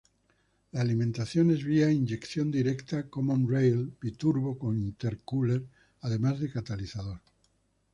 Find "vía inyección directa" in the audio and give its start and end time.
1.63-3.07